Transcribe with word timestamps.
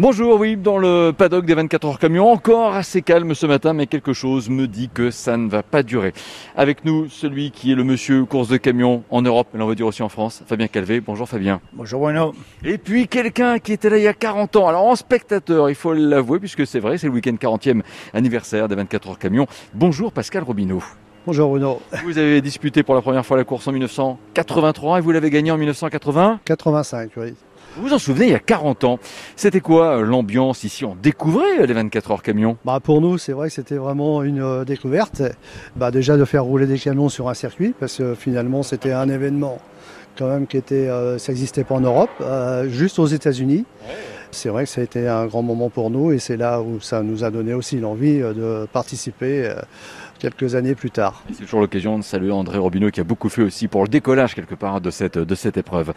Bonjour, 0.00 0.40
oui, 0.40 0.56
dans 0.56 0.78
le 0.78 1.12
paddock 1.12 1.44
des 1.44 1.52
24 1.52 1.86
heures 1.86 1.98
camions, 1.98 2.32
encore 2.32 2.74
assez 2.74 3.02
calme 3.02 3.34
ce 3.34 3.44
matin, 3.44 3.74
mais 3.74 3.86
quelque 3.86 4.14
chose 4.14 4.48
me 4.48 4.66
dit 4.66 4.88
que 4.88 5.10
ça 5.10 5.36
ne 5.36 5.46
va 5.50 5.62
pas 5.62 5.82
durer. 5.82 6.14
Avec 6.56 6.86
nous, 6.86 7.10
celui 7.10 7.50
qui 7.50 7.72
est 7.72 7.74
le 7.74 7.84
monsieur 7.84 8.24
course 8.24 8.48
de 8.48 8.56
camions 8.56 9.04
en 9.10 9.20
Europe, 9.20 9.48
mais 9.52 9.62
on 9.62 9.66
va 9.66 9.74
dire 9.74 9.86
aussi 9.86 10.02
en 10.02 10.08
France, 10.08 10.42
Fabien 10.46 10.68
Calvé. 10.68 11.02
Bonjour 11.02 11.28
Fabien. 11.28 11.60
Bonjour 11.74 12.00
Bruno. 12.00 12.32
Et 12.64 12.78
puis 12.78 13.08
quelqu'un 13.08 13.58
qui 13.58 13.74
était 13.74 13.90
là 13.90 13.98
il 13.98 14.04
y 14.04 14.08
a 14.08 14.14
40 14.14 14.56
ans, 14.56 14.68
alors 14.68 14.86
en 14.86 14.96
spectateur, 14.96 15.68
il 15.68 15.76
faut 15.76 15.92
l'avouer, 15.92 16.38
puisque 16.38 16.66
c'est 16.66 16.80
vrai, 16.80 16.96
c'est 16.96 17.08
le 17.08 17.12
week-end 17.12 17.34
40e 17.34 17.82
anniversaire 18.14 18.68
des 18.68 18.76
24 18.76 19.10
heures 19.10 19.18
camions. 19.18 19.46
Bonjour 19.74 20.12
Pascal 20.12 20.44
Robineau. 20.44 20.82
Bonjour 21.26 21.50
Bruno. 21.50 21.82
Vous 22.04 22.16
avez 22.16 22.40
disputé 22.40 22.82
pour 22.82 22.94
la 22.94 23.02
première 23.02 23.26
fois 23.26 23.36
la 23.36 23.44
course 23.44 23.68
en 23.68 23.72
1983 23.72 24.96
et 24.96 25.00
vous 25.02 25.12
l'avez 25.12 25.28
gagnée 25.28 25.50
en 25.50 25.58
1980 25.58 26.40
85, 26.46 27.10
oui. 27.18 27.34
Vous 27.76 27.82
vous 27.82 27.94
en 27.94 27.98
souvenez, 27.98 28.26
il 28.26 28.32
y 28.32 28.34
a 28.34 28.40
40 28.40 28.82
ans, 28.82 28.98
c'était 29.36 29.60
quoi 29.60 29.98
euh, 29.98 30.02
l'ambiance 30.02 30.64
ici? 30.64 30.84
On 30.84 30.96
découvrait 31.00 31.60
euh, 31.60 31.66
les 31.66 31.74
24 31.74 32.10
heures 32.10 32.22
camions? 32.22 32.56
Bah 32.64 32.80
pour 32.82 33.00
nous, 33.00 33.16
c'est 33.16 33.30
vrai 33.30 33.46
que 33.46 33.54
c'était 33.54 33.76
vraiment 33.76 34.24
une 34.24 34.42
euh, 34.42 34.64
découverte. 34.64 35.22
Bah 35.76 35.92
déjà 35.92 36.16
de 36.16 36.24
faire 36.24 36.42
rouler 36.42 36.66
des 36.66 36.78
camions 36.78 37.08
sur 37.08 37.28
un 37.28 37.34
circuit, 37.34 37.72
parce 37.78 37.98
que 37.98 38.16
finalement 38.16 38.64
c'était 38.64 38.90
un 38.90 39.08
événement 39.08 39.58
quand 40.18 40.26
même 40.26 40.48
qui 40.48 40.56
était, 40.56 40.88
ça 41.18 41.32
n'existait 41.32 41.64
pas 41.64 41.76
en 41.76 41.80
Europe, 41.80 42.10
juste 42.66 42.98
aux 42.98 43.06
États-Unis. 43.06 43.64
C'est 44.32 44.50
vrai 44.50 44.64
que 44.64 44.68
ça 44.68 44.82
a 44.82 44.84
été 44.84 45.08
un 45.08 45.24
grand 45.26 45.40
moment 45.40 45.70
pour 45.70 45.88
nous 45.88 46.12
et 46.12 46.18
c'est 46.18 46.36
là 46.36 46.60
où 46.60 46.78
ça 46.80 47.02
nous 47.02 47.24
a 47.24 47.30
donné 47.30 47.54
aussi 47.54 47.78
l'envie 47.78 48.18
de 48.18 48.66
participer 48.70 49.50
quelques 50.20 50.54
années 50.54 50.74
plus 50.74 50.90
tard. 50.90 51.24
C'est 51.32 51.44
toujours 51.44 51.60
l'occasion 51.60 51.98
de 51.98 52.04
saluer 52.04 52.30
André 52.30 52.58
Robineau 52.58 52.90
qui 52.90 53.00
a 53.00 53.04
beaucoup 53.04 53.28
fait 53.28 53.42
aussi 53.42 53.66
pour 53.66 53.82
le 53.82 53.88
décollage 53.88 54.34
quelque 54.34 54.54
part 54.54 54.80
de 54.80 54.90
cette, 54.90 55.18
de 55.18 55.34
cette 55.34 55.56
épreuve. 55.56 55.92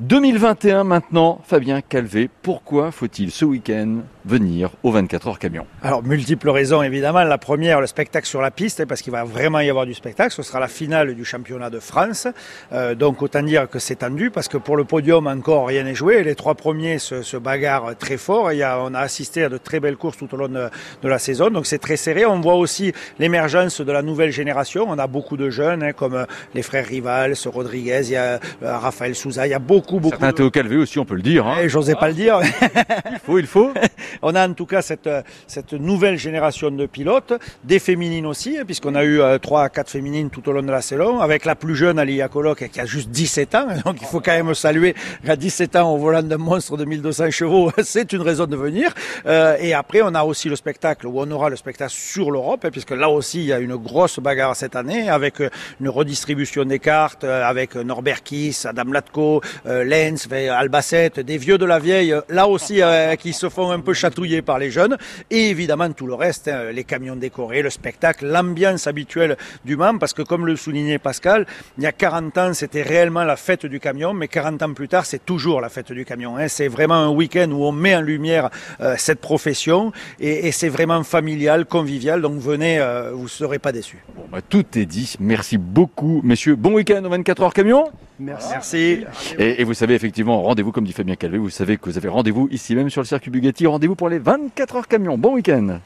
2021 0.00 0.84
maintenant, 0.84 1.40
Fabien 1.44 1.80
Calvé, 1.80 2.28
pourquoi 2.42 2.90
faut-il 2.90 3.30
ce 3.30 3.44
week-end 3.44 3.98
venir 4.24 4.70
aux 4.82 4.90
24 4.90 5.28
heures 5.28 5.38
camions 5.38 5.66
Alors, 5.82 6.02
multiples 6.02 6.50
raisons 6.50 6.82
évidemment. 6.82 7.22
La 7.22 7.38
première, 7.38 7.80
le 7.80 7.86
spectacle 7.86 8.26
sur 8.26 8.42
la 8.42 8.50
piste, 8.50 8.84
parce 8.84 9.00
qu'il 9.00 9.12
va 9.12 9.24
vraiment 9.24 9.60
y 9.60 9.70
avoir 9.70 9.86
du 9.86 9.94
spectacle. 9.94 10.34
Ce 10.34 10.42
sera 10.42 10.60
la 10.60 10.68
finale 10.68 11.14
du 11.14 11.24
championnat 11.24 11.70
de 11.70 11.78
France. 11.78 12.26
Euh, 12.72 12.94
donc, 12.94 13.22
autant 13.22 13.42
dire 13.42 13.70
que 13.70 13.78
c'est 13.78 13.96
tendu, 13.96 14.30
parce 14.30 14.48
que 14.48 14.58
pour 14.58 14.76
le 14.76 14.84
podium, 14.84 15.26
encore 15.28 15.68
rien 15.68 15.84
n'est 15.84 15.94
joué. 15.94 16.22
Les 16.24 16.34
trois 16.34 16.54
premiers 16.54 16.98
se, 16.98 17.22
se 17.22 17.36
bagarrent 17.36 17.96
très 17.96 18.16
fort. 18.16 18.52
Il 18.52 18.58
y 18.58 18.62
a, 18.62 18.80
on 18.80 18.92
a 18.92 19.00
assisté 19.00 19.44
à 19.44 19.48
de 19.48 19.56
très 19.56 19.80
belles 19.80 19.96
courses 19.96 20.18
tout 20.18 20.32
au 20.34 20.36
long 20.36 20.48
de, 20.48 20.68
de 21.02 21.08
la 21.08 21.18
saison. 21.18 21.48
Donc, 21.48 21.66
c'est 21.66 21.78
très 21.78 21.96
serré. 21.96 22.26
On 22.26 22.40
voit 22.40 22.56
aussi 22.56 22.92
l'émergence 23.18 23.67
de 23.76 23.92
la 23.92 24.02
nouvelle 24.02 24.30
génération. 24.30 24.86
On 24.88 24.98
a 24.98 25.06
beaucoup 25.06 25.36
de 25.36 25.50
jeunes, 25.50 25.82
hein, 25.82 25.92
comme 25.92 26.14
euh, 26.14 26.24
les 26.54 26.62
frères 26.62 26.86
Rivals, 26.86 27.34
Rodriguez, 27.46 28.00
il 28.04 28.10
y 28.10 28.16
a 28.16 28.40
euh, 28.62 28.78
Raphaël 28.78 29.14
Souza. 29.14 29.46
Il 29.46 29.50
y 29.50 29.54
a 29.54 29.58
beaucoup, 29.58 30.00
beaucoup. 30.00 30.10
Certains 30.10 30.30
de... 30.30 30.36
Théo 30.36 30.50
Calvé 30.50 30.76
aussi, 30.76 30.98
on 30.98 31.04
peut 31.04 31.14
le 31.14 31.22
dire. 31.22 31.46
Hein. 31.46 31.56
Eh, 31.62 31.68
J'osais 31.68 31.94
pas 31.94 32.08
le 32.08 32.14
dire. 32.14 32.40
il 33.12 33.18
faut, 33.24 33.38
il 33.38 33.46
faut. 33.46 33.72
On 34.22 34.34
a 34.34 34.48
en 34.48 34.52
tout 34.52 34.66
cas 34.66 34.82
cette, 34.82 35.08
cette 35.46 35.72
nouvelle 35.72 36.16
génération 36.16 36.70
de 36.70 36.86
pilotes, 36.86 37.32
des 37.64 37.78
féminines 37.78 38.26
aussi, 38.26 38.58
hein, 38.58 38.62
puisqu'on 38.64 38.94
a 38.94 39.04
eu 39.04 39.20
euh, 39.20 39.38
trois 39.38 39.64
à 39.64 39.68
quatre 39.68 39.90
féminines 39.90 40.30
tout 40.30 40.48
au 40.48 40.52
long 40.52 40.62
de 40.62 40.70
la 40.70 40.82
saison, 40.82 41.20
avec 41.20 41.44
la 41.44 41.54
plus 41.54 41.76
jeune 41.76 41.98
Alia 41.98 42.28
Kolok 42.28 42.68
qui 42.68 42.80
a 42.80 42.86
juste 42.86 43.10
17 43.10 43.54
ans, 43.54 43.66
donc 43.84 43.96
il 44.00 44.06
faut 44.06 44.20
quand 44.20 44.32
même 44.32 44.54
saluer 44.54 44.94
qu'à 45.24 45.36
17 45.36 45.76
ans 45.76 45.94
au 45.94 45.98
volant 45.98 46.22
d'un 46.22 46.38
monstre 46.38 46.76
de 46.76 46.84
1200 46.84 47.30
chevaux, 47.30 47.70
c'est 47.82 48.12
une 48.12 48.22
raison 48.22 48.46
de 48.46 48.56
venir. 48.56 48.92
Euh, 49.26 49.56
et 49.60 49.74
après, 49.74 50.00
on 50.02 50.14
a 50.14 50.24
aussi 50.24 50.48
le 50.48 50.56
spectacle, 50.56 51.06
où 51.06 51.20
on 51.20 51.30
aura 51.30 51.50
le 51.50 51.56
spectacle 51.56 51.92
sur 51.92 52.30
l'Europe, 52.30 52.66
puisque 52.70 52.90
là 52.90 53.08
aussi, 53.08 53.40
il 53.40 53.46
y 53.46 53.52
une 53.60 53.76
grosse 53.76 54.18
bagarre 54.20 54.56
cette 54.56 54.76
année, 54.76 55.08
avec 55.08 55.40
euh, 55.40 55.50
une 55.80 55.88
redistribution 55.88 56.64
des 56.64 56.78
cartes, 56.78 57.24
euh, 57.24 57.44
avec 57.44 57.74
Norbert 57.74 58.22
Kiss, 58.22 58.66
Adam 58.66 58.92
Latko, 58.92 59.40
euh, 59.66 59.84
Lenz, 59.84 60.28
Albacete, 60.32 61.20
des 61.20 61.38
vieux 61.38 61.58
de 61.58 61.64
la 61.64 61.78
vieille, 61.78 62.14
là 62.28 62.48
aussi, 62.48 62.82
euh, 62.82 63.14
qui 63.16 63.32
se 63.32 63.48
font 63.48 63.70
un 63.70 63.80
peu 63.80 63.94
chatouiller 63.94 64.42
par 64.42 64.58
les 64.58 64.70
jeunes, 64.70 64.96
et 65.30 65.50
évidemment 65.50 65.90
tout 65.92 66.06
le 66.06 66.14
reste, 66.14 66.48
hein, 66.48 66.70
les 66.72 66.84
camions 66.84 67.16
décorés, 67.16 67.62
le 67.62 67.70
spectacle, 67.70 68.26
l'ambiance 68.26 68.86
habituelle 68.86 69.36
du 69.64 69.76
Mans, 69.76 69.98
parce 69.98 70.12
que 70.12 70.22
comme 70.22 70.46
le 70.46 70.56
soulignait 70.56 70.98
Pascal, 70.98 71.46
il 71.76 71.84
y 71.84 71.86
a 71.86 71.92
40 71.92 72.38
ans, 72.38 72.54
c'était 72.54 72.82
réellement 72.82 73.24
la 73.24 73.36
fête 73.36 73.66
du 73.66 73.80
camion, 73.80 74.12
mais 74.12 74.28
40 74.28 74.62
ans 74.62 74.74
plus 74.74 74.88
tard, 74.88 75.06
c'est 75.06 75.24
toujours 75.24 75.60
la 75.60 75.68
fête 75.68 75.92
du 75.92 76.04
camion. 76.04 76.36
Hein. 76.36 76.48
C'est 76.48 76.68
vraiment 76.68 76.94
un 76.94 77.10
week-end 77.10 77.50
où 77.50 77.64
on 77.64 77.72
met 77.72 77.94
en 77.94 78.00
lumière 78.00 78.50
euh, 78.80 78.94
cette 78.98 79.20
profession, 79.20 79.92
et, 80.20 80.52
c'est 80.52 80.68
vraiment 80.68 81.02
familial, 81.04 81.66
convivial, 81.66 82.22
donc 82.22 82.40
venez, 82.40 82.78
euh, 82.78 83.10
vous 83.12 83.28
ne 83.40 83.46
serez 83.48 83.58
pas 83.58 83.72
déçus. 83.72 83.98
Bon, 84.14 84.24
bah, 84.30 84.40
tout 84.46 84.64
est 84.78 84.84
dit. 84.86 85.14
Merci 85.20 85.56
beaucoup, 85.58 86.20
messieurs. 86.22 86.54
Bon 86.54 86.74
week-end 86.74 87.02
aux 87.04 87.08
24 87.08 87.42
heures 87.42 87.54
camions. 87.54 87.88
Merci. 88.20 88.48
Merci. 88.50 89.34
Et, 89.38 89.60
et 89.60 89.64
vous 89.64 89.74
savez, 89.74 89.94
effectivement, 89.94 90.42
rendez-vous, 90.42 90.72
comme 90.72 90.84
dit 90.84 90.92
Fabien 90.92 91.16
Calvé, 91.16 91.38
vous 91.38 91.50
savez 91.50 91.78
que 91.78 91.86
vous 91.86 91.96
avez 91.96 92.08
rendez-vous 92.08 92.48
ici 92.50 92.74
même 92.74 92.90
sur 92.90 93.00
le 93.00 93.06
circuit 93.06 93.30
Bugatti. 93.30 93.66
Rendez-vous 93.66 93.94
pour 93.96 94.08
les 94.08 94.18
24 94.18 94.76
heures 94.76 94.88
camions. 94.88 95.16
Bon 95.16 95.34
week-end. 95.34 95.78